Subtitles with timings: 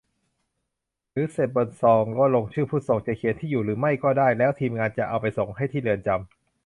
[1.09, 6.19] เขียนเสร็จบนซองก็ลงชื่อผู้ส่ง จะเขียนที่อยู่หรือไม่ก็ได้ แล้วทีมงานจะเอาไปส่งให้ที่เรือนจำ